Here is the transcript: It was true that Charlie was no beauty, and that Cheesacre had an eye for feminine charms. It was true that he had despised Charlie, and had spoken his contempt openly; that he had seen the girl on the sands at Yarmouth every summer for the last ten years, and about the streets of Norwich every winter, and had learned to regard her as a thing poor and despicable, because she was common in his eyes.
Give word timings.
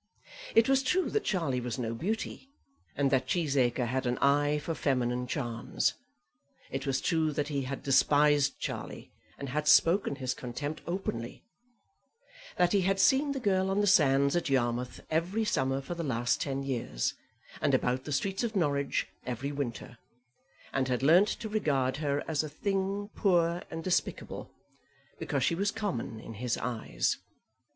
It 0.55 0.67
was 0.67 0.81
true 0.81 1.11
that 1.11 1.23
Charlie 1.25 1.61
was 1.61 1.77
no 1.77 1.93
beauty, 1.93 2.49
and 2.97 3.11
that 3.11 3.27
Cheesacre 3.27 3.85
had 3.85 4.07
an 4.07 4.17
eye 4.17 4.57
for 4.57 4.73
feminine 4.73 5.27
charms. 5.27 5.93
It 6.71 6.87
was 6.87 7.01
true 7.01 7.31
that 7.33 7.49
he 7.49 7.65
had 7.65 7.83
despised 7.83 8.57
Charlie, 8.59 9.11
and 9.37 9.49
had 9.49 9.67
spoken 9.67 10.15
his 10.15 10.33
contempt 10.33 10.81
openly; 10.87 11.45
that 12.57 12.71
he 12.71 12.81
had 12.81 12.99
seen 12.99 13.31
the 13.33 13.39
girl 13.39 13.69
on 13.69 13.79
the 13.79 13.85
sands 13.85 14.35
at 14.35 14.49
Yarmouth 14.49 15.01
every 15.11 15.45
summer 15.45 15.81
for 15.81 15.93
the 15.93 16.01
last 16.01 16.41
ten 16.41 16.63
years, 16.63 17.13
and 17.61 17.75
about 17.75 18.03
the 18.05 18.11
streets 18.11 18.43
of 18.43 18.55
Norwich 18.55 19.07
every 19.23 19.51
winter, 19.51 19.99
and 20.73 20.87
had 20.87 21.03
learned 21.03 21.27
to 21.27 21.47
regard 21.47 21.97
her 21.97 22.23
as 22.27 22.41
a 22.41 22.49
thing 22.49 23.11
poor 23.15 23.61
and 23.69 23.83
despicable, 23.83 24.49
because 25.19 25.43
she 25.43 25.53
was 25.53 25.69
common 25.69 26.19
in 26.19 26.33
his 26.33 26.57
eyes. 26.57 27.17